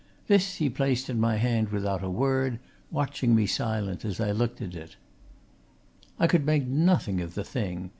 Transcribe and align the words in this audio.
This 0.25 0.55
he 0.55 0.67
placed 0.67 1.11
in 1.11 1.19
my 1.19 1.35
hand 1.37 1.69
without 1.69 2.03
a 2.03 2.09
word, 2.09 2.57
watching 2.89 3.35
me 3.35 3.45
silently 3.45 4.09
as 4.09 4.19
I 4.19 4.31
looked 4.31 4.59
at 4.59 4.73
it. 4.73 4.95
I 6.17 6.25
could 6.25 6.43
make 6.43 6.65
nothing 6.65 7.21
of 7.21 7.35
the 7.35 7.43
thing. 7.43 7.89